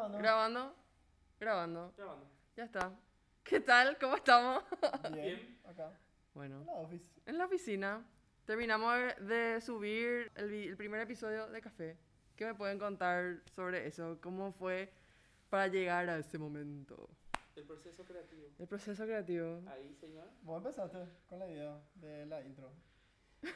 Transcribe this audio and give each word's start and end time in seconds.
Grabando. 0.00 0.18
Grabando. 0.18 0.74
Grabando. 1.38 1.92
Grabando. 1.94 2.26
Ya 2.56 2.64
está. 2.64 2.90
¿Qué 3.44 3.60
tal? 3.60 3.98
¿Cómo 3.98 4.16
estamos? 4.16 4.64
Bien. 5.12 5.58
Acá. 5.66 5.92
bueno, 6.32 6.60
En 6.60 6.66
la 6.66 6.98
en 7.26 7.38
la 7.38 7.44
oficina 7.44 8.02
terminamos 8.46 8.96
de- 9.20 9.60
subir 9.60 10.32
el, 10.36 10.50
el 10.54 10.76
primer 10.78 11.02
episodio 11.02 11.48
de 11.48 11.60
Café. 11.60 11.98
¿Qué 12.34 12.46
me 12.46 12.54
pueden 12.54 12.78
contar 12.78 13.42
sobre 13.54 13.86
eso? 13.86 14.18
¿Cómo 14.22 14.52
fue 14.52 14.90
para 15.50 15.66
llegar 15.66 16.08
a 16.08 16.16
ese 16.16 16.38
momento? 16.38 17.10
El 17.54 17.64
proceso 17.64 18.02
creativo. 18.02 18.48
El 18.58 18.66
proceso 18.68 19.04
creativo. 19.04 19.60
Ahí, 19.68 19.94
señor. 20.00 20.28
Vos 20.42 20.56
empezaste 20.58 20.98
con 21.28 21.38
la 21.40 21.46
idea 21.46 21.78
de 21.96 22.24
la 22.24 22.40
intro. 22.40 22.72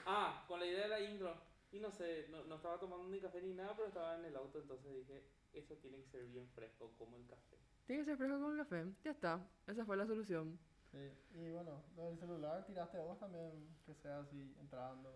Ah, 0.05 0.45
con 0.47 0.61
la 0.61 0.67
idea 0.67 0.83
de 0.83 0.89
la 0.89 1.01
intro. 1.01 1.35
Y 1.75 1.81
no 1.81 1.91
sé, 1.91 2.29
no, 2.31 2.45
no 2.45 2.55
estaba 2.55 2.79
tomando 2.79 3.09
ni 3.09 3.19
café 3.21 3.43
ni 3.43 3.53
nada, 3.53 3.75
pero 3.75 3.89
estaba 3.89 4.17
en 4.17 4.25
el 4.27 4.37
auto, 4.37 4.61
entonces 4.61 4.95
dije, 4.95 5.25
eso 5.53 5.75
tiene 5.79 5.99
que 5.99 6.07
ser 6.07 6.25
bien 6.27 6.49
fresco, 6.55 6.93
como 6.97 7.17
el 7.17 7.27
café. 7.27 7.59
Tiene 7.85 8.03
que 8.03 8.07
ser 8.11 8.17
fresco 8.17 8.41
con 8.41 8.53
el 8.53 8.59
café. 8.59 8.85
Ya 9.03 9.11
está. 9.11 9.45
Esa 9.67 9.85
fue 9.85 9.97
la 9.97 10.07
solución. 10.07 10.57
Sí. 10.93 11.11
Y 11.35 11.51
bueno, 11.51 11.83
lo 11.97 12.05
del 12.05 12.17
celular 12.17 12.65
tiraste 12.65 12.97
vos 12.99 13.19
también, 13.19 13.77
que 13.85 13.93
sea 13.97 14.21
así, 14.21 14.55
entrando. 14.61 15.11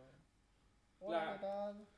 Hola, 0.98 1.18
Claro. 1.18 1.32
¿qué 1.38 1.46
tal? 1.46 1.88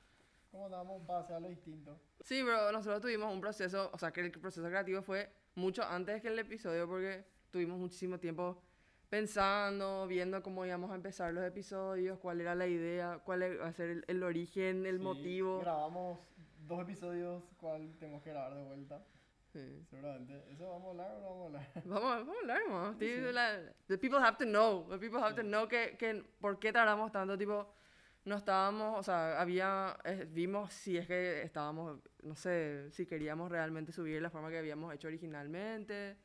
¿Cómo 0.50 0.64
andamos? 0.66 1.06
Para 1.06 1.20
hacer 1.20 1.36
algo 1.36 1.48
distinto. 1.48 1.98
Sí, 2.20 2.42
pero 2.44 2.70
nosotros 2.70 3.00
tuvimos 3.00 3.32
un 3.32 3.40
proceso, 3.40 3.88
o 3.94 3.96
sea, 3.98 4.12
que 4.12 4.20
el 4.20 4.30
proceso 4.30 4.66
creativo 4.68 5.00
fue 5.00 5.32
mucho 5.54 5.82
antes 5.84 6.20
que 6.20 6.28
el 6.28 6.38
episodio 6.38 6.86
porque 6.86 7.24
tuvimos 7.50 7.78
muchísimo 7.78 8.18
tiempo 8.20 8.62
pensando, 9.10 10.06
viendo 10.06 10.42
cómo 10.42 10.64
íbamos 10.64 10.90
a 10.92 10.94
empezar 10.94 11.34
los 11.34 11.44
episodios, 11.44 12.18
cuál 12.20 12.40
era 12.40 12.54
la 12.54 12.66
idea, 12.66 13.18
cuál 13.24 13.42
iba 13.42 13.66
a 13.66 13.72
ser 13.72 13.90
el, 13.90 14.04
el 14.08 14.22
origen, 14.22 14.86
el 14.86 14.98
Sí, 14.98 15.04
motivo. 15.04 15.60
Grabamos 15.60 16.18
dos 16.66 16.80
episodios, 16.82 17.42
¿cuál 17.58 17.92
tenemos 17.98 18.22
que 18.22 18.30
grabar 18.30 18.54
de 18.54 18.62
vuelta? 18.62 19.02
Sí. 19.52 19.84
Seguramente. 19.90 20.44
¿Eso 20.52 20.70
vamos 20.70 20.86
a 20.86 20.90
hablar 20.90 21.10
o 21.16 21.20
no 21.20 21.28
vamos 21.28 21.42
a 21.42 21.46
hablar? 21.46 21.68
Vamos, 21.84 22.02
vamos 22.26 22.36
a 22.36 22.40
hablar, 22.40 22.68
más. 22.70 22.96
Sí, 22.98 23.16
sí. 23.16 23.74
the 23.88 23.98
people 23.98 24.20
have 24.20 24.36
to 24.38 24.44
know. 24.44 24.86
The 24.88 24.98
people 24.98 25.18
have 25.20 25.34
to 25.34 25.42
Sí. 25.42 25.48
know 25.48 25.66
que, 25.66 25.96
que 25.98 26.24
por 26.40 26.60
qué 26.60 26.72
tardamos 26.72 27.10
tanto, 27.10 27.36
tipo, 27.36 27.66
no 28.24 28.36
estábamos, 28.36 28.96
o 28.96 29.02
sea, 29.02 29.40
había, 29.40 29.96
vimos 30.28 30.72
si 30.72 30.96
es 30.96 31.08
que 31.08 31.42
estábamos, 31.42 31.98
no 32.22 32.36
sé, 32.36 32.92
si 32.92 33.06
queríamos 33.06 33.50
realmente 33.50 33.90
subir 33.90 34.22
la 34.22 34.30
forma 34.30 34.50
que 34.50 34.58
habíamos 34.58 34.94
hecho 34.94 35.08
originalmente, 35.08 36.16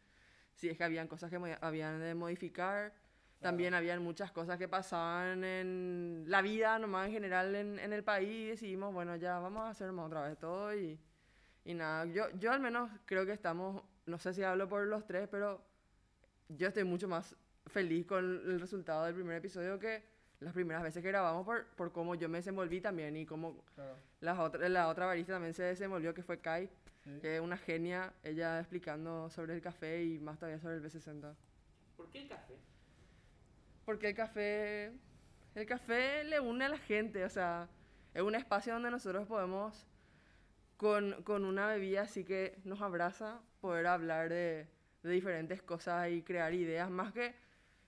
si 0.56 0.70
es 0.70 0.78
que 0.78 0.84
habían 0.84 1.08
cosas 1.08 1.30
que 1.30 1.58
habían 1.61 2.00
de 2.00 2.16
modificar. 2.16 2.94
También 3.42 3.73
habían 3.75 4.02
muchas 4.02 4.31
cosas 4.31 4.58
que 4.58 4.67
pasaban 4.67 5.44
en 5.44 6.23
la 6.28 6.42
vida, 6.42 6.80
nomás 6.80 7.08
en 7.08 7.14
general 7.14 7.53
en, 7.53 7.78
en 7.78 7.94
el 7.94 8.03
país, 8.03 8.30
y 8.30 8.47
decidimos, 8.47 8.92
bueno, 8.94 9.16
ya 9.17 9.38
vamos 9.39 9.64
a 9.66 9.70
hacer 9.70 9.89
otra 9.89 10.28
vez 10.28 10.38
todo 10.39 10.73
y, 10.73 10.97
y 11.66 11.73
nada. 11.73 12.06
Yo, 12.06 12.30
yo 12.39 12.52
al 12.52 12.59
menos 12.59 12.89
creo 13.06 13.25
que 13.25 13.34
estamos, 13.34 13.84
no 14.08 14.17
sé 14.17 14.34
si 14.34 14.42
hablo 14.42 14.67
por 14.67 14.88
los 14.88 15.06
tres, 15.06 15.28
pero 15.30 15.62
yo 16.50 16.69
estoy 16.69 16.86
mucho 16.86 17.08
más 17.08 17.36
feliz 17.67 18.08
con 18.08 18.23
el 18.23 18.59
resultado 18.59 19.06
del 19.06 19.14
primer 19.16 19.38
episodio 19.38 19.78
que 19.78 20.03
las 20.40 20.53
primeras 20.53 20.81
veces 20.81 21.03
que 21.03 21.09
grabamos 21.09 21.45
por, 21.45 21.66
por 21.75 21.92
cómo 21.92 22.16
yo 22.16 22.30
me 22.30 22.40
desenvolví 22.40 22.81
también 22.81 23.16
y 23.16 23.25
cómo 23.25 23.64
Claro. 23.75 23.95
las 24.22 24.40
otra, 24.40 24.67
la 24.69 24.88
otra 24.88 25.06
barista 25.06 25.34
también 25.34 25.53
se 25.53 25.64
desenvolvió, 25.64 26.14
que 26.14 26.23
fue 26.23 26.40
Kai, 26.40 26.69
Sí. 27.06 27.20
que 27.22 27.36
es 27.36 27.42
una 27.42 27.58
genia, 27.58 28.14
ella 28.23 28.59
explicando 28.59 29.30
sobre 29.30 29.53
el 29.53 29.61
café 29.61 30.03
y 30.03 30.20
más 30.20 30.39
todavía 30.39 30.59
sobre 30.59 30.75
el 30.78 30.84
B60. 30.84 31.36
¿Por 31.95 32.09
qué 32.09 32.20
el 32.23 32.28
café? 32.28 32.56
Porque 33.86 34.09
el 34.09 34.16
café, 34.16 34.92
el 35.53 35.66
café 35.67 36.23
le 36.23 36.39
une 36.39 36.66
a 36.66 36.70
la 36.70 36.80
gente, 36.80 37.23
o 37.23 37.30
sea, 37.30 37.70
es 38.13 38.24
un 38.24 38.34
espacio 38.35 38.74
donde 38.74 38.90
nosotros 38.90 39.28
podemos, 39.28 39.85
con, 40.78 41.22
con 41.24 41.46
una 41.46 41.68
bebida 41.68 42.02
así 42.02 42.24
que 42.25 42.57
nos 42.63 42.81
abraza, 42.81 43.40
poder 43.62 43.85
hablar 43.88 44.30
de, 44.30 44.68
de 45.03 45.09
diferentes 45.12 45.62
cosas 45.62 46.09
y 46.09 46.24
crear 46.24 46.53
ideas, 46.53 46.90
más 46.90 47.13
que, 47.13 47.35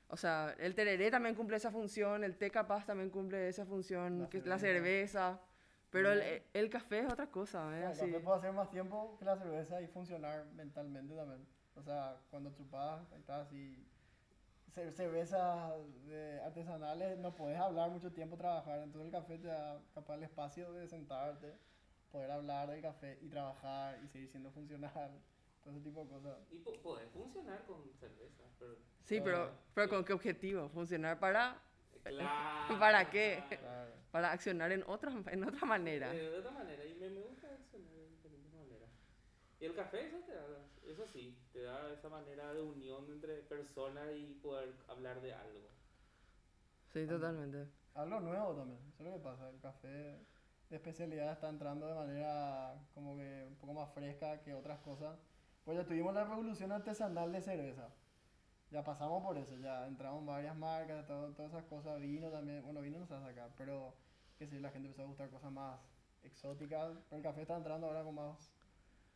o 0.09 0.17
sea, 0.17 0.55
el 0.59 0.75
tereré 0.75 1.09
también 1.11 1.35
cumple 1.35 1.57
esa 1.57 1.71
función, 1.71 2.23
el 2.23 2.37
té 2.37 2.51
capaz 2.51 2.85
también 2.85 3.09
cumple 3.09 3.49
esa 3.49 3.65
función, 3.65 4.19
La 4.19 4.29
que 4.29 4.37
es 4.37 4.45
la 4.45 4.59
cerveza. 4.59 5.41
Pero 5.89 6.11
el, 6.11 6.19
Ujú. 6.19 6.43
el 6.53 6.69
café 6.69 6.99
es 6.99 7.11
otra 7.11 7.27
cosa, 7.27 7.69
¿eh? 7.77 7.83
El 7.91 7.97
café 7.97 8.19
puede 8.19 8.37
hacer 8.37 8.53
más 8.53 8.69
tiempo 8.69 9.15
que 9.17 9.25
la 9.25 9.37
cerveza 9.37 9.81
y 9.81 9.87
funcionar 9.87 10.45
mentalmente 10.53 11.15
también. 11.15 11.47
O 11.75 11.81
sea, 11.81 12.17
cuando 12.29 12.51
chupas, 12.51 13.11
ahí 13.11 13.19
estás 13.19 13.47
así. 13.47 13.87
cer- 14.73 14.91
Cervezas 14.91 15.73
artesanales, 16.43 17.17
no 17.19 17.35
puedes 17.35 17.59
hablar 17.59 17.89
mucho 17.89 18.11
tiempo, 18.11 18.37
trabajar. 18.37 18.79
Entonces 18.79 19.05
el 19.07 19.11
café 19.11 19.37
te 19.37 19.47
da 19.47 19.81
capaz 19.93 20.15
el 20.15 20.23
espacio 20.23 20.71
de 20.73 20.87
sentarte, 20.87 21.57
poder 22.11 22.31
hablar 22.31 22.69
del 22.69 22.81
café 22.81 23.17
y 23.21 23.29
trabajar 23.29 23.99
y 24.03 24.07
seguir 24.07 24.29
siendo 24.29 24.51
funcional. 24.51 24.91
Todo 25.63 25.73
ese 25.75 25.83
tipo 25.83 26.03
de 26.03 26.09
cosas. 26.09 26.37
Y 26.51 26.59
po- 26.59 26.81
podés 26.81 27.09
funcionar 27.11 27.63
con 27.65 27.83
cerveza, 27.99 28.43
pero... 28.57 28.77
Sí, 29.03 29.19
pero, 29.21 29.51
pero 29.73 29.89
¿con 29.89 30.03
qué 30.05 30.13
objetivo? 30.13 30.69
¿Funcionar 30.69 31.19
para, 31.19 31.61
Claro. 32.09 32.79
¿Para 32.79 33.09
qué? 33.09 33.43
Claro. 33.49 33.91
para 34.11 34.31
accionar 34.31 34.71
en 34.71 34.83
otra, 34.87 35.11
en 35.31 35.43
otra 35.43 35.65
manera? 35.65 36.13
Eh, 36.13 36.29
de 36.29 36.39
otra 36.39 36.51
manera, 36.51 36.85
y 36.85 36.93
me, 36.95 37.09
me 37.09 37.21
gusta 37.21 37.47
accionar 37.47 37.91
de 37.93 38.09
diferentes 38.09 38.53
maneras. 38.53 38.89
Y 39.59 39.65
el 39.65 39.75
café, 39.75 40.07
eso 40.07 40.17
te 40.25 40.33
da, 40.33 40.45
eso 40.85 41.07
sí, 41.07 41.37
te 41.51 41.63
da 41.63 41.91
esa 41.91 42.09
manera 42.09 42.53
de 42.53 42.61
unión 42.61 43.05
entre 43.11 43.41
personas 43.43 44.07
y 44.15 44.33
poder 44.41 44.73
hablar 44.87 45.21
de 45.21 45.33
algo. 45.33 45.69
Sí, 46.93 47.05
totalmente. 47.05 47.67
Algo 47.95 48.19
nuevo 48.19 48.53
también, 48.55 48.79
eso 48.89 49.03
es 49.03 49.09
lo 49.09 49.17
que 49.17 49.23
pasa. 49.23 49.49
El 49.49 49.59
café 49.59 49.87
de 50.69 50.75
especialidad 50.75 51.31
está 51.31 51.49
entrando 51.49 51.87
de 51.87 51.95
manera 51.95 52.75
como 52.93 53.15
que 53.15 53.45
un 53.47 53.55
poco 53.55 53.73
más 53.73 53.91
fresca 53.93 54.41
que 54.41 54.53
otras 54.53 54.79
cosas. 54.79 55.17
Pues 55.63 55.77
ya 55.77 55.85
tuvimos 55.85 56.13
la 56.13 56.23
revolución 56.23 56.71
artesanal 56.71 57.31
de 57.31 57.41
cerveza. 57.41 57.89
Ya 58.69 58.83
pasamos 58.83 59.23
por 59.23 59.37
eso, 59.37 59.55
ya 59.57 59.87
entramos 59.87 60.25
varias 60.25 60.55
marcas, 60.55 61.05
todo- 61.07 61.31
todas 61.33 61.51
esas 61.51 61.63
cosas. 61.65 61.99
Vino 62.01 62.29
también, 62.29 62.63
bueno, 62.63 62.81
vino 62.81 62.99
no 62.99 63.05
se 63.05 63.13
va 63.13 63.19
a 63.21 63.29
sacar, 63.29 63.49
pero 63.57 63.93
que 64.37 64.45
sí, 64.45 64.59
la 64.59 64.69
gente 64.71 64.87
empezó 64.87 65.03
a 65.03 65.07
gustar 65.07 65.29
cosas 65.29 65.51
más 65.51 65.79
exóticas. 66.23 66.97
Pero 67.09 67.17
el 67.17 67.23
café 67.23 67.41
está 67.43 67.55
entrando 67.55 67.87
ahora 67.87 68.03
con 68.03 68.15
más 68.15 68.51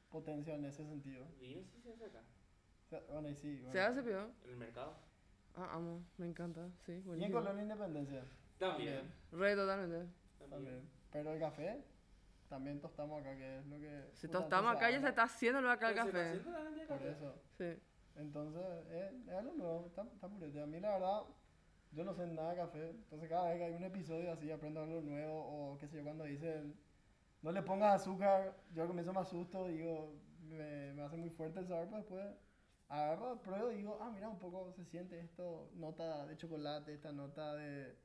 potencia 0.10 0.56
en 0.56 0.66
ese 0.66 0.86
sentido. 0.86 1.26
Vino 1.40 1.62
sí 1.66 1.82
se 1.82 1.92
hace 1.92 2.06
acá, 2.06 2.22
O 2.86 2.90
sea, 2.90 3.02
bueno, 3.12 3.30
y 3.30 3.36
sí. 3.36 3.56
bueno. 3.58 3.72
¿Se 3.74 3.82
hace 3.82 4.02
peor? 4.04 4.30
en 4.46 4.50
el 4.52 4.58
mercado. 4.58 4.96
Ah, 5.56 5.70
amo, 5.74 6.02
me 6.18 6.28
encanta, 6.28 6.70
sí, 6.86 6.94
Y 6.94 6.96
en 6.96 7.04
buenísimo. 7.04 7.40
Colonia 7.40 7.64
Independencia. 7.64 8.24
También. 8.58 9.12
Re, 9.34 9.56
totalmente. 9.56 9.98
También. 10.40 10.50
También. 10.50 10.90
Pero 11.12 11.34
el 11.34 11.40
café, 11.42 11.84
también 12.48 12.80
tostamos 12.80 13.20
acá, 13.20 13.36
que 13.36 13.58
es 13.60 13.66
lo 13.66 13.78
que... 13.78 14.10
Si 14.14 14.28
se 14.28 14.38
acá, 14.38 14.90
ya 14.92 15.02
se 15.02 15.10
está 15.10 15.24
haciéndolo 15.24 15.70
acá 15.70 15.90
el 15.90 15.96
Pues 15.96 16.04
se 16.06 16.10
está 16.10 16.20
café. 16.24 16.30
haciendo 16.40 16.52
la 16.58 16.64
gente 16.66 16.80
de 16.80 16.88
Por 16.88 16.98
café. 16.98 17.12
eso. 17.12 17.36
Sí. 17.58 17.91
Entonces, 18.16 18.64
es, 18.92 19.28
es 19.28 19.34
algo 19.34 19.54
nuevo, 19.54 19.86
está, 19.88 20.04
está 20.04 20.28
purete. 20.28 20.62
A 20.62 20.66
mí 20.66 20.80
la 20.80 20.94
verdad, 20.94 21.22
yo 21.92 22.04
no 22.04 22.14
sé 22.14 22.28
nada 22.28 22.52
de 22.52 22.58
café. 22.58 22.90
Entonces 22.90 23.30
cada 23.30 23.50
vez 23.50 23.58
que 23.58 23.64
hay 23.66 23.74
un 23.74 23.84
episodio 23.84 24.32
así, 24.32 24.52
aprendo 24.52 24.82
algo 24.82 25.02
nuevo. 25.02 25.74
O 25.74 25.78
qué 25.78 25.88
sé 25.88 25.98
yo, 25.98 26.04
cuando 26.04 26.24
dicen, 26.26 26.76
no 27.42 27.52
le 27.52 27.62
pongas 27.62 28.02
azúcar, 28.02 28.56
yo 28.74 28.82
al 28.84 28.88
comienzo 28.88 29.14
me 29.14 29.20
asusto, 29.22 29.68
digo, 29.68 30.14
me, 30.42 30.94
me 30.94 31.02
hace 31.04 31.18
muy 31.18 31.30
fuerte 31.30 31.60
el 31.60 31.68
sabor, 31.68 31.86
pero 31.86 31.98
después 31.98 32.26
agarro, 32.90 33.42
pruebo 33.42 33.72
y 33.72 33.78
digo, 33.78 33.98
ah, 34.02 34.12
mira, 34.14 34.28
un 34.30 34.38
poco 34.38 34.72
se 34.74 34.84
siente 34.86 35.20
esto, 35.20 35.70
nota 35.76 36.26
de 36.26 36.38
chocolate, 36.38 36.94
esta 36.94 37.12
nota 37.12 37.56
de... 37.56 37.96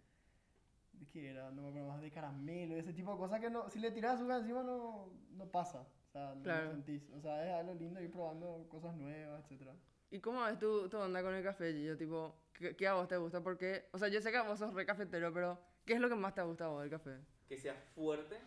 ¿De 0.92 1.06
qué 1.08 1.28
era? 1.30 1.50
No 1.50 1.60
me 1.62 1.68
acuerdo 1.68 1.88
más, 1.88 2.00
de 2.00 2.10
caramelo, 2.10 2.74
ese 2.76 2.94
tipo 2.94 3.12
de 3.12 3.18
cosas 3.18 3.38
que 3.40 3.50
no, 3.50 3.68
si 3.68 3.78
le 3.80 3.90
tiras 3.90 4.14
azúcar 4.14 4.40
encima 4.40 4.62
no, 4.62 5.10
no 5.32 5.46
pasa. 5.50 5.80
O 6.08 6.10
sea, 6.12 6.34
no 6.34 6.42
Claro. 6.42 6.64
lo 6.66 6.70
sentís. 6.70 7.10
O 7.10 7.20
sea, 7.20 7.44
es 7.46 7.52
algo 7.52 7.74
lindo 7.74 8.00
ir 8.00 8.10
probando 8.10 8.66
cosas 8.70 8.94
nuevas, 8.96 9.42
etcétera. 9.44 9.74
¿Y 10.10 10.20
cómo 10.20 10.46
es 10.46 10.58
tu, 10.58 10.88
tu 10.88 10.98
onda 10.98 11.22
con 11.22 11.34
el 11.34 11.42
café? 11.42 11.82
Yo, 11.82 11.96
tipo, 11.96 12.34
¿qué, 12.52 12.76
qué 12.76 12.86
a 12.86 12.94
vos 12.94 13.08
te 13.08 13.16
gusta? 13.16 13.42
Porque, 13.42 13.88
o 13.92 13.98
sea, 13.98 14.08
yo 14.08 14.20
sé 14.20 14.30
que 14.30 14.40
vos 14.40 14.58
sos 14.58 14.72
re 14.74 14.86
cafetero, 14.86 15.32
pero 15.32 15.58
¿qué 15.84 15.94
es 15.94 16.00
lo 16.00 16.08
que 16.08 16.14
más 16.14 16.34
te 16.34 16.42
gusta 16.42 16.66
a 16.66 16.68
vos 16.68 16.80
del 16.82 16.90
café? 16.90 17.18
Que 17.48 17.56
sea 17.56 17.74
fuerte, 17.94 18.38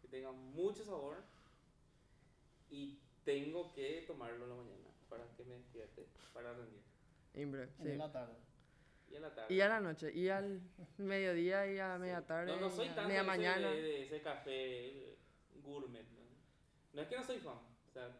que 0.00 0.08
tenga 0.08 0.32
mucho 0.32 0.84
sabor 0.84 1.16
y 2.70 2.98
tengo 3.24 3.72
que 3.72 4.04
tomarlo 4.06 4.44
en 4.44 4.50
la 4.50 4.56
mañana 4.56 4.88
para 5.08 5.24
que 5.36 5.44
me 5.44 5.54
despierte, 5.56 6.06
para 6.32 6.52
rendir. 6.54 6.82
Imbre, 7.34 7.68
Y 7.78 7.82
sí. 7.82 7.90
en 7.90 7.98
la 7.98 8.10
tarde. 8.12 8.34
Y 9.10 9.16
en 9.16 9.22
la 9.22 9.34
tarde. 9.34 9.54
Y 9.54 9.60
a 9.60 9.68
la 9.68 9.80
noche, 9.80 10.12
y 10.12 10.28
al 10.28 10.60
mediodía, 10.98 11.70
y 11.70 11.78
a 11.78 11.98
media 11.98 12.26
tarde, 12.26 12.52
No, 12.52 12.60
no 12.60 12.70
soy 12.70 12.88
a 12.88 12.94
tanto 12.94 13.08
media 13.08 13.22
mañana. 13.22 13.70
De, 13.70 13.82
de 13.82 14.02
ese 14.04 14.22
café 14.22 15.16
gourmet. 15.62 16.04
¿no? 16.10 16.22
No 16.94 17.02
es 17.02 17.08
que 17.08 17.16
no 17.16 17.22
soy 17.22 17.38
fan. 17.38 17.58
O 17.88 17.92
sea, 17.92 18.16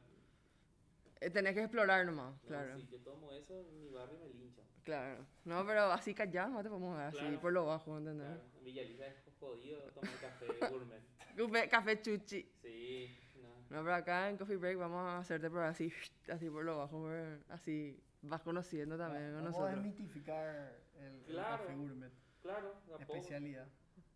Eh, 1.21 1.31
tenés 1.31 1.55
que 1.55 1.61
explorar 1.63 2.07
nomás, 2.07 2.33
no, 2.35 2.49
claro. 2.49 2.77
si 2.79 2.87
yo 2.87 2.99
tomo 3.01 3.33
eso, 3.33 3.59
en 3.61 3.81
mi 3.81 3.89
barrio 3.91 4.19
me 4.21 4.29
linchan. 4.35 4.65
Claro. 4.85 5.27
No, 5.45 5.67
pero 5.67 5.83
así 5.93 6.15
callado 6.15 6.51
no 6.51 6.63
te 6.63 6.69
podemos 6.69 6.97
dar, 6.97 7.09
así 7.09 7.19
Claro. 7.19 7.41
por 7.41 7.53
lo 7.53 7.67
bajo, 7.67 7.99
¿entendés? 7.99 8.27
Claro, 8.29 8.43
en 8.59 8.65
Villa 8.65 8.83
Elisa 8.83 9.07
es 9.07 9.17
jodido 9.39 9.81
tomar 9.93 10.11
café 10.21 10.47
gourmet. 10.71 11.03
Café, 11.71 12.01
chuchi. 12.01 12.43
Sí, 12.63 13.19
no. 13.41 13.49
No, 13.77 13.83
pero 13.85 13.95
acá 13.95 14.29
en 14.31 14.37
Coffee 14.39 14.57
Break 14.57 14.77
vamos 14.79 15.01
a 15.07 15.19
hacerte 15.19 15.49
probar 15.51 15.69
así, 15.71 15.93
así 16.33 16.49
por 16.51 16.65
lo 16.65 16.79
bajo, 16.79 16.99
por- 17.01 17.41
así 17.51 18.01
vas 18.23 18.43
conociendo 18.43 18.97
también 18.97 19.33
con 19.33 19.45
Vamos 19.45 19.55
a 19.57 19.61
nosotros. 19.61 19.85
desmitificar 19.85 20.73
el, 20.99 21.05
el 21.05 21.25
Claro. 21.27 21.63
café 21.65 21.77
gourmet. 21.77 22.13
Claro, 22.43 22.69
a 22.95 22.99
poco. 22.99 23.03
Especialidad. 23.15 23.67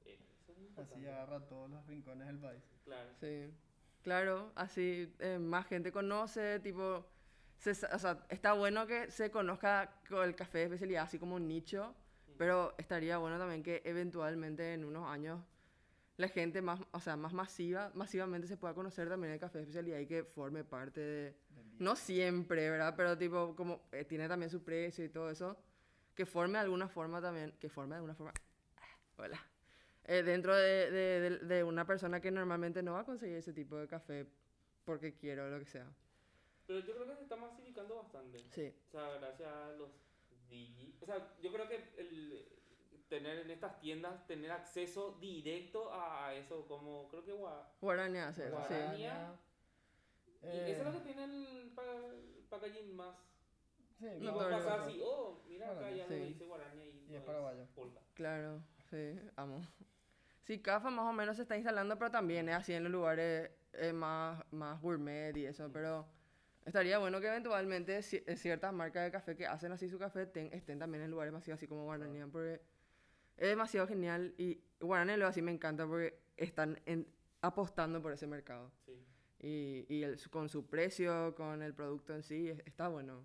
Eh, 0.06 0.18
Eso 0.48 0.52
es. 0.52 0.78
Así 0.78 1.06
agarra 1.06 1.40
todos 1.46 1.68
los 1.70 1.86
rincones 1.86 2.26
del 2.26 2.38
país. 2.38 2.62
Claro. 2.84 3.10
Sí. 3.20 3.52
Claro, 4.02 4.52
así 4.56 5.14
eh, 5.20 5.38
más 5.38 5.66
gente 5.66 5.92
conoce, 5.92 6.58
tipo, 6.60 7.06
se 7.58 7.70
o 7.70 7.98
sea, 7.98 8.26
está 8.28 8.52
bueno 8.52 8.86
que 8.86 9.10
se 9.10 9.30
conozca 9.30 9.94
con 10.08 10.24
el 10.24 10.34
café 10.34 10.58
de 10.58 10.64
especialidad 10.64 11.04
así 11.04 11.18
como 11.18 11.36
un 11.36 11.46
nicho, 11.46 11.94
pero 12.36 12.74
estaría 12.78 13.18
bueno 13.18 13.38
también 13.38 13.62
que 13.62 13.80
eventualmente 13.84 14.74
en 14.74 14.84
unos 14.84 15.08
años 15.08 15.40
la 16.16 16.28
gente 16.28 16.60
más, 16.62 16.80
o 16.90 17.00
sea, 17.00 17.16
más 17.16 17.32
masiva, 17.32 17.92
masivamente 17.94 18.48
se 18.48 18.56
pueda 18.56 18.74
conocer 18.74 19.08
también 19.08 19.32
el 19.32 19.38
café 19.38 19.58
de 19.58 19.64
especialidad 19.64 19.98
y 20.00 20.06
que 20.06 20.24
forme 20.24 20.64
parte 20.64 21.00
de, 21.00 21.36
no 21.78 21.94
siempre, 21.94 22.68
¿verdad? 22.70 22.94
Pero 22.96 23.16
tipo, 23.16 23.54
como 23.54 23.82
eh, 23.92 24.04
tiene 24.04 24.28
también 24.28 24.50
su 24.50 24.62
precio 24.64 25.04
y 25.04 25.08
todo 25.08 25.30
eso, 25.30 25.56
que 26.14 26.26
forme 26.26 26.54
de 26.54 26.64
alguna 26.64 26.88
forma 26.88 27.20
también, 27.20 27.52
que 27.60 27.68
forme 27.68 27.90
de 27.90 27.96
alguna 27.96 28.14
forma, 28.14 28.32
hola, 29.16 29.40
eh, 30.04 30.22
dentro 30.22 30.54
de, 30.56 30.90
de- 30.90 31.20
de- 31.30 31.38
de 31.38 31.64
una 31.64 31.86
persona 31.86 32.20
que 32.20 32.30
normalmente 32.30 32.82
no 32.82 32.92
va 32.94 33.00
a 33.00 33.04
conseguir 33.04 33.36
ese 33.36 33.52
tipo 33.52 33.76
de 33.76 33.86
café 33.86 34.26
porque 34.84 35.14
quiero 35.16 35.48
lo 35.48 35.58
que 35.58 35.66
sea. 35.66 35.86
Pero 36.66 36.80
yo 36.80 36.94
creo 36.94 37.06
que 37.08 37.16
se 37.16 37.22
está 37.22 37.36
masificando 37.36 37.96
bastante. 37.96 38.38
Sí, 38.50 38.72
O 38.88 38.90
sea, 38.90 39.08
gracias 39.18 39.48
a 39.52 39.70
los 39.72 39.90
digi. 40.48 40.96
O 41.00 41.06
sea, 41.06 41.34
yo 41.42 41.52
creo 41.52 41.68
que 41.68 41.76
el 41.98 42.48
tener 43.08 43.40
en 43.40 43.50
estas 43.50 43.78
tiendas, 43.80 44.26
tener 44.26 44.50
acceso 44.50 45.18
directo 45.20 45.92
a 45.92 46.34
eso, 46.34 46.66
como 46.66 47.08
creo 47.08 47.24
que 47.24 47.34
gua- 47.34 47.68
Guarani 47.80 48.18
hace 48.18 48.46
eso, 48.48 48.56
sí. 48.68 48.74
Guarani. 48.74 49.02
Y 49.02 49.06
Eh, 50.44 50.72
eso 50.72 50.80
es 50.80 50.84
lo 50.86 50.92
que 50.92 51.00
tiene 51.12 51.24
el 51.24 51.70
pa- 51.74 51.84
packaging 52.48 52.96
más. 52.96 53.14
sí, 53.98 54.06
Y 54.18 54.24
No, 54.24 54.32
vos 54.32 54.44
pasás 54.46 54.80
así, 54.80 55.00
oh, 55.04 55.42
mira 55.46 55.70
acá 55.72 55.90
ya 55.90 56.06
sí. 56.06 56.14
no 56.14 56.20
me 56.20 56.26
dice 56.26 56.44
guaraña 56.46 56.84
y, 56.84 57.04
Y 57.08 57.12
no 57.12 57.18
es 57.18 57.24
paraguayo. 57.24 57.66
polka. 57.74 58.00
Claro, 58.14 58.62
sí, 58.90 59.18
amo. 59.36 59.60
Sí, 60.44 60.60
CAFA 60.60 60.90
más 60.90 61.08
o 61.08 61.12
menos 61.12 61.36
se 61.36 61.42
está 61.42 61.56
instalando, 61.56 61.96
pero 61.98 62.10
también 62.10 62.48
es 62.48 62.56
así 62.56 62.72
en 62.72 62.82
los 62.84 62.92
lugares 62.92 63.50
eh, 63.74 63.92
más, 63.92 64.42
más 64.52 64.80
gourmet 64.80 65.36
y 65.36 65.46
eso, 65.46 65.70
pero 65.72 66.06
estaría 66.64 66.98
bueno 66.98 67.20
que 67.20 67.28
eventualmente 67.28 67.98
eh, 67.98 68.36
ciertas 68.36 68.72
marcas 68.72 69.04
de 69.04 69.10
café 69.12 69.36
que 69.36 69.46
hacen 69.46 69.70
así 69.72 69.88
su 69.88 69.98
café 69.98 70.26
ten- 70.26 70.52
estén 70.52 70.78
también 70.78 71.04
en 71.04 71.10
lugares 71.10 71.32
masivos 71.32 71.58
así 71.58 71.66
como 71.68 71.84
Guarani, 71.84 72.24
porque 72.30 72.60
es 73.36 73.48
demasiado 73.48 73.86
genial 73.86 74.34
y 74.36 74.60
Guarani 74.80 75.16
lo 75.16 75.26
así 75.28 75.42
me 75.42 75.52
encanta 75.52 75.86
porque 75.86 76.18
están 76.36 76.80
en- 76.86 77.06
apostando 77.40 78.02
por 78.02 78.12
ese 78.12 78.26
mercado 78.26 78.70
Sí. 78.84 78.92
y, 79.40 79.86
y 79.88 80.02
el- 80.02 80.18
con 80.30 80.48
su 80.48 80.66
precio, 80.66 81.34
con 81.36 81.62
el 81.62 81.72
producto 81.72 82.14
en 82.14 82.22
sí, 82.24 82.48
es- 82.50 82.60
está 82.66 82.88
bueno. 82.88 83.24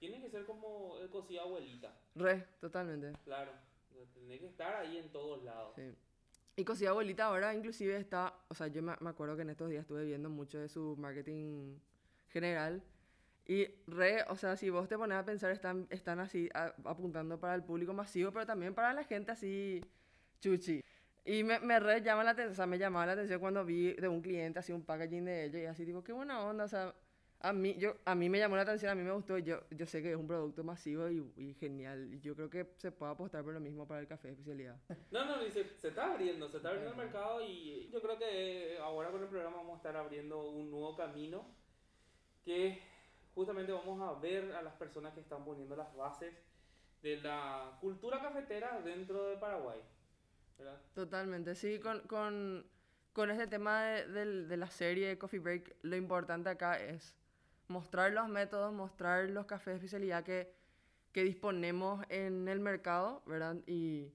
Tiene 0.00 0.20
que 0.20 0.28
ser 0.30 0.44
como 0.44 0.96
el 0.98 1.08
cocido 1.08 1.42
abuelita, 1.42 1.92
Re, 2.16 2.46
totalmente. 2.60 3.12
claro. 3.24 3.52
Tiene 4.14 4.38
que 4.38 4.46
estar 4.46 4.76
ahí 4.76 4.96
en 4.98 5.10
todos 5.10 5.42
lados. 5.44 5.74
Sí. 5.74 5.92
Y 6.58 6.64
Cocida 6.64 6.90
Abuelita 6.90 7.26
ahora 7.26 7.54
inclusive 7.54 7.96
está, 7.96 8.34
o 8.48 8.54
sea, 8.54 8.66
yo 8.66 8.82
me, 8.82 8.92
me 9.00 9.10
acuerdo 9.10 9.36
que 9.36 9.42
en 9.42 9.50
estos 9.50 9.70
días 9.70 9.82
estuve 9.82 10.04
viendo 10.04 10.28
mucho 10.28 10.58
de 10.58 10.68
su 10.68 10.96
marketing 10.98 11.78
general 12.30 12.82
y 13.46 13.66
re, 13.86 14.24
o 14.28 14.36
sea, 14.36 14.56
si 14.56 14.70
vos 14.70 14.88
te 14.88 14.98
pones 14.98 15.18
a 15.18 15.24
pensar, 15.24 15.52
están, 15.52 15.86
están 15.90 16.20
así 16.20 16.50
a- 16.54 16.74
apuntando 16.84 17.38
para 17.40 17.54
el 17.54 17.64
público 17.64 17.94
masivo, 17.94 18.32
pero 18.32 18.46
también 18.46 18.74
para 18.74 18.92
la 18.94 19.04
gente 19.04 19.32
así 19.32 19.80
chuchi. 20.40 20.82
Y 21.24 21.44
me, 21.44 21.60
me 21.60 21.80
re 21.80 22.02
llama 22.02 22.24
la 22.24 22.32
atención, 22.32 22.52
o 22.52 22.56
sea, 22.56 22.66
me 22.66 22.78
llamaba 22.78 23.06
la 23.06 23.12
atención 23.12 23.40
cuando 23.40 23.64
vi 23.64 23.94
de 23.94 24.08
un 24.08 24.22
cliente 24.22 24.58
así 24.60 24.72
un 24.72 24.84
packaging 24.84 25.26
de 25.26 25.44
ellos 25.46 25.62
y 25.62 25.66
así 25.66 25.86
tipo, 25.86 26.02
qué 26.04 26.12
buena 26.12 26.40
onda, 26.42 26.64
o 26.64 26.68
sea, 26.68 26.94
a 27.40 27.52
mí, 27.52 27.74
yo, 27.78 27.96
a 28.04 28.14
mí 28.14 28.28
me 28.28 28.38
llamó 28.38 28.56
la 28.56 28.62
atención, 28.62 28.90
a 28.90 28.94
mí 28.94 29.02
me 29.02 29.12
gustó, 29.12 29.38
yo, 29.38 29.60
yo 29.70 29.86
sé 29.86 30.02
que 30.02 30.10
es 30.10 30.16
un 30.16 30.26
producto 30.26 30.64
masivo 30.64 31.08
y, 31.08 31.32
y 31.36 31.54
genial, 31.54 32.20
yo 32.20 32.34
creo 32.34 32.50
que 32.50 32.72
se 32.76 32.90
puede 32.90 33.12
apostar 33.12 33.44
por 33.44 33.54
lo 33.54 33.60
mismo 33.60 33.86
para 33.86 34.00
el 34.00 34.08
café 34.08 34.28
de 34.28 34.32
especialidad. 34.34 34.76
No, 35.10 35.24
no, 35.24 35.42
se, 35.50 35.64
se 35.78 35.88
está 35.88 36.12
abriendo, 36.12 36.48
se 36.48 36.56
está 36.58 36.70
abriendo 36.70 36.90
el 36.92 36.96
mercado 36.96 37.40
y 37.42 37.88
yo 37.90 38.00
creo 38.02 38.18
que 38.18 38.78
ahora 38.80 39.10
con 39.10 39.22
el 39.22 39.28
programa 39.28 39.58
vamos 39.58 39.74
a 39.74 39.76
estar 39.76 39.96
abriendo 39.96 40.50
un 40.50 40.70
nuevo 40.70 40.96
camino 40.96 41.46
que 42.44 42.80
justamente 43.34 43.72
vamos 43.72 44.00
a 44.02 44.18
ver 44.20 44.52
a 44.52 44.62
las 44.62 44.74
personas 44.74 45.14
que 45.14 45.20
están 45.20 45.44
poniendo 45.44 45.76
las 45.76 45.94
bases 45.94 46.34
de 47.02 47.18
la 47.20 47.78
cultura 47.80 48.20
cafetera 48.20 48.80
dentro 48.84 49.28
de 49.28 49.36
Paraguay. 49.36 49.80
¿verdad? 50.58 50.80
Totalmente, 50.94 51.54
sí, 51.54 51.78
con, 51.78 52.00
con, 52.08 52.66
con 53.12 53.30
este 53.30 53.46
tema 53.46 53.84
de, 53.84 54.08
del- 54.08 54.48
de 54.48 54.56
la 54.56 54.66
serie 54.66 55.16
Coffee 55.16 55.38
Break, 55.38 55.76
lo 55.82 55.94
importante 55.96 56.48
acá 56.48 56.82
es 56.82 57.16
mostrar 57.68 58.12
los 58.12 58.28
métodos, 58.28 58.72
mostrar 58.72 59.28
los 59.30 59.46
cafés 59.46 59.72
de 59.72 59.76
especialidad 59.76 60.24
que, 60.24 60.52
que 61.12 61.24
disponemos 61.24 62.04
en 62.08 62.48
el 62.48 62.60
mercado, 62.60 63.22
¿verdad? 63.26 63.56
Y, 63.66 64.12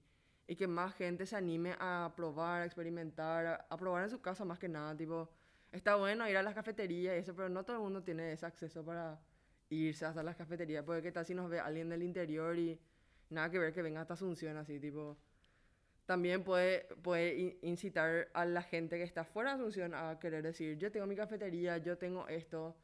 y 0.48 0.56
que 0.56 0.68
más 0.68 0.94
gente 0.96 1.26
se 1.26 1.36
anime 1.36 1.76
a 1.80 2.14
probar, 2.16 2.62
a 2.62 2.66
experimentar, 2.66 3.66
a, 3.70 3.78
probar 3.78 4.04
en 4.04 4.10
su 4.10 4.22
casa 4.22 4.46
más 4.46 4.60
que 4.60 4.70
nada, 4.70 4.96
tipo, 4.98 5.30
está 5.72 5.96
bueno 5.96 6.28
ir 6.30 6.38
a 6.38 6.44
las 6.44 6.56
cafeterías 6.56 7.16
y 7.16 7.20
eso, 7.20 7.36
pero 7.36 7.50
no 7.50 7.64
todo 7.64 7.78
el 7.78 7.84
mundo 7.84 8.04
tiene 8.04 8.32
ese 8.34 8.46
acceso 8.46 8.84
para 8.86 9.20
irse 9.70 10.06
hasta 10.06 10.24
las 10.24 10.36
cafeterías, 10.36 10.84
porque 10.86 11.02
qué 11.04 11.12
tal 11.12 11.26
si 11.26 11.34
nos 11.36 11.50
ve 11.50 11.60
alguien 11.60 11.90
del 11.90 12.04
interior 12.04 12.58
y 12.58 12.80
nada 13.30 13.50
que 13.50 13.60
ver 13.60 13.74
que 13.74 13.82
venga 13.82 14.02
hasta 14.02 14.14
Asunción 14.16 14.58
así, 14.58 14.80
tipo 14.80 15.18
también 16.06 16.44
puede, 16.44 16.82
puede 17.02 17.36
in- 17.36 17.58
incitar 17.62 18.30
a 18.34 18.46
la 18.46 18.62
gente 18.62 18.98
que 18.98 19.04
está 19.04 19.24
fuera 19.24 19.52
de 19.52 19.56
Asunción 19.56 19.94
a 19.94 20.20
querer 20.20 20.44
decir, 20.44 20.78
yo 20.78 20.92
tengo 20.92 21.06
mi 21.08 21.16
cafetería, 21.16 21.78
yo 21.78 21.98
tengo 21.98 22.28
esto, 22.28 22.76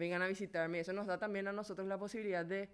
vengan 0.00 0.22
a 0.22 0.26
visitarme. 0.26 0.80
Eso 0.80 0.92
nos 0.92 1.06
da 1.06 1.18
también 1.18 1.46
a 1.46 1.52
nosotros 1.52 1.86
la 1.86 1.98
posibilidad 1.98 2.44
de 2.44 2.68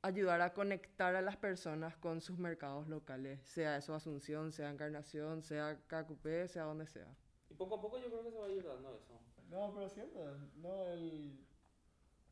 ayudar 0.00 0.40
a 0.40 0.54
conectar 0.54 1.14
a 1.16 1.22
las 1.22 1.36
personas 1.36 1.96
con 1.96 2.20
sus 2.20 2.38
mercados 2.38 2.88
locales, 2.88 3.40
sea 3.42 3.76
eso 3.76 3.94
Asunción, 3.94 4.52
sea 4.52 4.70
Encarnación, 4.70 5.42
sea 5.42 5.80
Cacupé, 5.86 6.48
sea 6.48 6.62
donde 6.62 6.86
sea. 6.86 7.08
Y 7.50 7.54
poco 7.54 7.76
a 7.76 7.80
poco 7.80 7.98
yo 7.98 8.06
creo 8.06 8.22
que 8.22 8.30
se 8.30 8.38
va 8.38 8.46
a 8.46 8.50
ir 8.50 8.64
dando 8.64 8.96
eso. 8.96 9.20
No, 9.50 9.72
pero 9.74 9.88
cierto, 9.88 10.36
no 10.56 10.84
el... 10.86 11.44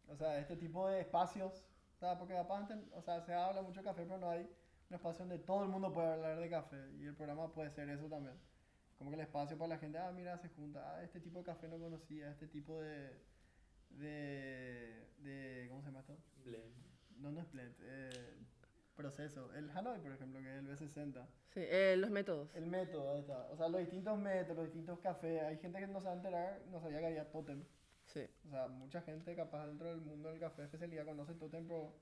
O 0.09 0.17
sea, 0.17 0.39
este 0.39 0.57
tipo 0.57 0.89
de 0.89 1.01
espacios, 1.01 1.65
o 1.97 1.99
sea, 1.99 2.17
porque 2.17 2.37
aparte, 2.37 2.75
o 2.93 3.03
sea, 3.03 3.21
se 3.21 3.35
habla 3.35 3.63
mucho 3.63 3.81
de 3.81 3.87
café, 3.87 4.05
pero 4.05 4.19
no 4.19 4.31
hay 4.31 4.49
un 4.89 4.95
espacio 4.95 5.27
donde 5.27 5.43
todo 5.43 5.65
el 5.65 5.69
mundo 5.69 5.93
puede 5.93 6.13
hablar 6.13 6.39
de 6.39 6.49
café, 6.49 6.93
y 6.93 7.07
el 7.07 7.17
programa 7.17 7.53
puede 7.53 7.71
ser 7.71 7.89
eso 7.89 8.09
también. 8.09 8.39
Como 8.97 9.11
que 9.11 9.17
el 9.17 9.23
espacio 9.23 9.59
para 9.59 9.71
la 9.71 9.79
gente, 9.79 9.99
ah, 9.99 10.13
mira, 10.13 10.39
se 10.39 10.49
junta, 10.51 10.95
ah, 10.95 11.03
este 11.03 11.19
tipo 11.21 11.41
de 11.41 11.47
café 11.47 11.67
no 11.67 11.81
conocía, 11.81 12.31
este 12.31 12.47
tipo 12.47 12.81
de... 12.81 13.11
de... 13.91 15.09
de 15.19 15.67
¿cómo 15.69 15.83
se 15.83 15.89
llama 15.89 16.01
esto? 16.01 16.17
Blend. 16.45 16.75
No, 17.19 17.33
no 17.33 17.41
es 17.41 17.51
blend, 17.51 17.75
eh, 17.83 18.35
proceso. 18.95 19.53
El 19.55 19.71
Hanoi, 19.71 20.01
por 20.01 20.13
ejemplo, 20.13 20.41
que 20.41 20.49
es 20.49 20.59
el 20.59 20.69
B60. 20.69 21.27
Sí, 21.55 21.61
eh, 21.63 21.97
los 21.97 22.11
métodos. 22.11 22.55
El 22.55 22.67
método, 22.67 23.13
ahí 23.13 23.21
está. 23.21 23.49
O 23.51 23.57
sea, 23.57 23.69
los 23.69 23.81
distintos 23.81 24.19
métodos, 24.19 24.57
los 24.57 24.67
distintos 24.67 24.99
cafés. 25.01 25.43
Hay 25.43 25.59
gente 25.59 25.79
que 25.79 25.87
no 25.87 26.01
se 26.01 26.07
va 26.07 26.13
a 26.13 26.17
enterar, 26.17 26.63
no 26.71 26.81
sabía 26.81 27.01
que 27.01 27.07
había 27.07 27.31
Totem. 27.31 27.65
Sí. 28.07 28.27
O 28.47 28.51
sea, 28.51 28.69
mucha 28.69 29.03
gente 29.03 29.35
capaz 29.35 29.67
dentro 29.67 29.89
del 29.89 30.01
mundo 30.01 30.31
del 30.31 30.41
café 30.41 30.65
especialidad 30.65 31.05
conoce 31.05 31.35
Totem, 31.35 31.67
pero 31.67 31.95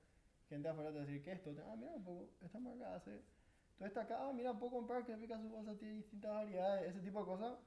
gente 0.49 0.67
afuera 0.67 0.91
te 0.91 0.97
va 0.97 1.03
a 1.03 1.05
decir, 1.05 1.23
¿qué 1.23 1.31
es 1.33 1.41
Totem? 1.41 1.63
Ah, 1.67 1.75
mira 1.75 1.93
un 1.93 2.03
poco, 2.03 2.29
esta 2.41 2.59
marca 2.59 2.95
hace... 2.95 3.11
Entonces 3.11 3.87
está 3.87 4.01
acá, 4.01 4.29
ah, 4.29 4.33
mira, 4.33 4.53
puedo 4.53 4.71
comprar, 4.71 5.05
que 5.05 5.17
pica 5.17 5.37
su 5.37 5.49
bolsa, 5.49 5.75
tiene 5.77 5.95
distintas 5.95 6.31
variedades, 6.31 6.91
ese 6.91 7.01
tipo 7.01 7.19
de 7.19 7.25
cosas. 7.25 7.57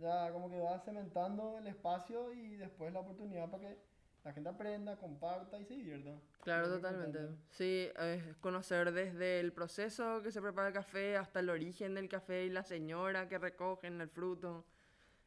Ya 0.00 0.32
como 0.32 0.48
que 0.48 0.58
va 0.58 0.78
cementando 0.80 1.58
el 1.58 1.66
espacio 1.66 2.32
y 2.32 2.56
después 2.56 2.92
la 2.92 3.00
oportunidad 3.00 3.50
para 3.50 3.62
que 3.68 3.78
la 4.24 4.32
gente 4.32 4.48
aprenda, 4.48 4.96
comparta 4.96 5.58
y 5.58 5.64
se 5.64 5.74
divierta. 5.74 6.10
Claro, 6.42 6.68
Muy 6.68 6.76
totalmente. 6.76 7.18
Sí, 7.50 7.88
es 7.98 8.36
conocer 8.38 8.92
desde 8.92 9.40
el 9.40 9.52
proceso 9.52 10.22
que 10.22 10.30
se 10.32 10.40
prepara 10.40 10.68
el 10.68 10.74
café 10.74 11.16
hasta 11.16 11.40
el 11.40 11.50
origen 11.50 11.94
del 11.94 12.08
café 12.08 12.44
y 12.44 12.50
la 12.50 12.62
señora 12.62 13.28
que 13.28 13.38
recogen 13.38 14.00
el 14.00 14.08
fruto. 14.08 14.64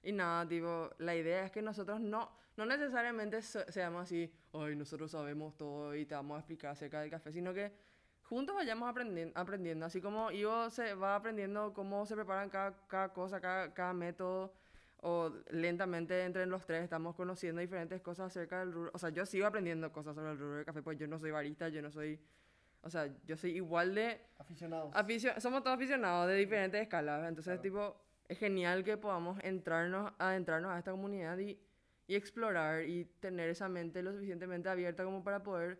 Y 0.01 0.11
nada, 0.11 0.47
tipo, 0.47 0.89
la 0.97 1.15
idea 1.15 1.45
es 1.45 1.51
que 1.51 1.61
nosotros 1.61 1.99
no, 1.99 2.31
no 2.57 2.65
necesariamente 2.65 3.41
seamos 3.41 4.03
así, 4.03 4.31
ay, 4.53 4.75
nosotros 4.75 5.11
sabemos 5.11 5.55
todo 5.55 5.95
y 5.95 6.05
te 6.05 6.15
vamos 6.15 6.35
a 6.35 6.39
explicar 6.39 6.71
acerca 6.71 7.01
del 7.01 7.09
café, 7.11 7.31
sino 7.31 7.53
que 7.53 7.71
juntos 8.23 8.55
vayamos 8.55 8.93
aprendi- 8.93 9.31
aprendiendo, 9.35 9.85
así 9.85 10.01
como 10.01 10.31
Ivo 10.31 10.69
se 10.69 10.93
va 10.95 11.15
aprendiendo 11.15 11.73
cómo 11.73 12.05
se 12.05 12.15
preparan 12.15 12.49
cada, 12.49 12.75
cada 12.87 13.13
cosa, 13.13 13.39
cada, 13.39 13.73
cada 13.73 13.93
método, 13.93 14.53
o 15.05 15.31
lentamente 15.51 16.23
entre 16.23 16.45
los 16.45 16.65
tres 16.65 16.83
estamos 16.83 17.13
conociendo 17.15 17.59
diferentes 17.61 18.01
cosas 18.01 18.27
acerca 18.27 18.59
del 18.61 18.71
rubro. 18.71 18.91
O 18.93 18.97
sea, 18.97 19.09
yo 19.09 19.25
sigo 19.25 19.45
aprendiendo 19.45 19.91
cosas 19.91 20.15
sobre 20.15 20.31
el 20.31 20.39
rubro 20.39 20.55
del 20.55 20.65
café, 20.65 20.81
pues 20.81 20.97
yo 20.97 21.07
no 21.07 21.19
soy 21.19 21.31
barista, 21.31 21.67
yo 21.69 21.81
no 21.81 21.91
soy... 21.91 22.19
O 22.81 22.89
sea, 22.89 23.09
yo 23.25 23.37
soy 23.37 23.51
igual 23.51 23.95
de... 23.95 24.19
Aficionados. 24.37 24.91
aficio- 24.95 25.39
somos 25.39 25.61
todos 25.63 25.75
aficionados 25.75 26.27
de 26.27 26.35
diferentes 26.35 26.81
escalas, 26.81 27.19
entonces 27.27 27.51
Claro. 27.59 27.61
tipo, 27.61 28.01
es 28.27 28.37
genial 28.39 28.83
que 28.83 28.97
podamos 28.97 29.39
entrarnos, 29.43 30.11
adentrarnos 30.19 30.71
a 30.71 30.79
esta 30.79 30.91
comunidad 30.91 31.37
y, 31.37 31.57
y 32.07 32.15
explorar 32.15 32.83
y 32.83 33.05
tener 33.19 33.49
esa 33.49 33.69
mente 33.69 34.01
lo 34.03 34.11
suficientemente 34.13 34.67
abierta 34.69 35.03
como 35.05 35.23
para 35.23 35.43
poder 35.43 35.79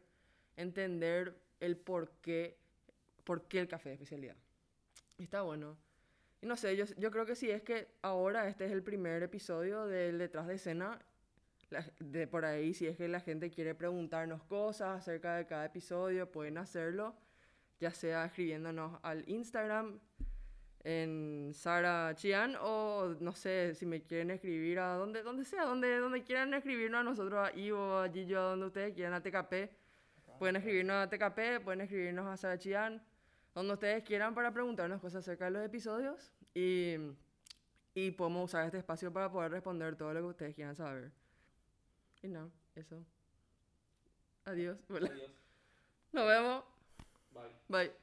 entender 0.58 1.36
el 1.60 1.78
por 1.78 2.10
qué, 2.22 2.58
por 3.24 3.48
qué 3.48 3.60
el 3.60 3.68
café 3.68 3.90
de 3.90 3.96
especialidad. 3.96 4.36
Está 5.18 5.42
bueno. 5.42 5.78
Y 6.44 6.46
no 6.46 6.58
sé, 6.58 6.76
yo, 6.76 6.84
yo 6.98 7.10
creo 7.10 7.26
que 7.26 7.36
si 7.36 7.50
es 7.50 7.62
que 7.64 7.88
ahora 8.02 8.50
este 8.50 8.66
es 8.66 8.72
el 8.74 8.84
primer 8.84 9.24
episodio 9.24 9.86
del 9.88 10.18
detrás 10.18 10.46
de 10.46 10.56
escena, 10.56 11.00
la- 11.70 11.86
de 12.00 12.28
por 12.28 12.44
ahí, 12.44 12.74
si 12.74 12.86
es 12.86 12.98
que 12.98 13.08
la 13.08 13.22
gente 13.22 13.50
quiere 13.50 13.74
preguntarnos 13.76 14.44
cosas 14.44 14.98
acerca 15.00 15.38
de 15.38 15.46
cada 15.46 15.64
episodio, 15.66 16.30
pueden 16.30 16.58
hacerlo, 16.58 17.16
ya 17.80 17.92
sea 17.92 18.26
escribiéndonos 18.26 19.00
al 19.04 19.24
Instagram, 19.30 20.02
en 20.84 21.52
Sara 21.54 22.14
Chian 22.14 22.58
o 22.60 23.16
no 23.22 23.32
sé 23.34 23.74
si 23.74 23.86
me 23.86 24.02
quieren 24.02 24.32
escribir 24.32 24.80
a 24.80 24.96
donde, 24.96 25.24
donde 25.24 25.46
sea, 25.46 25.64
donde, 25.64 25.98
donde 25.98 26.24
quieran 26.24 26.54
escribirnos 26.54 27.00
a 27.00 27.04
nosotros, 27.06 27.40
a 27.48 27.58
Ivo, 27.58 28.00
a 28.00 28.10
Gillo, 28.10 28.40
a 28.42 28.44
donde 28.50 28.66
ustedes 28.66 28.94
quieran, 28.94 29.14
a 29.14 29.22
TKP. 29.24 29.70
Pueden 30.40 30.58
escribirnos 30.58 30.96
a 30.98 31.10
TKP, 31.10 31.64
pueden 31.64 31.80
escribirnos 31.80 32.28
a 32.28 32.36
Sara 32.36 32.58
Chian, 32.58 33.02
donde 33.54 33.74
ustedes 33.74 34.04
quieran 34.04 34.34
para 34.34 34.52
preguntarnos 34.52 35.00
cosas 35.02 35.20
acerca 35.24 35.46
de 35.46 35.52
los 35.52 35.66
episodios 35.66 36.32
y, 36.54 36.96
y 37.94 38.12
podemos 38.12 38.46
usar 38.46 38.66
este 38.66 38.80
espacio 38.80 39.12
para 39.12 39.32
poder 39.32 39.52
responder 39.52 39.96
todo 39.96 40.14
lo 40.14 40.22
que 40.22 40.28
ustedes 40.28 40.56
quieran 40.56 40.76
saber. 40.76 41.12
Y 42.22 42.28
nada, 42.28 42.50
eso. 42.76 43.04
Adiós. 44.46 44.78
Adiós. 44.90 45.32
Nos 46.12 46.28
vemos. 46.28 46.64
Bye. 47.34 47.56
Bye. 47.68 48.03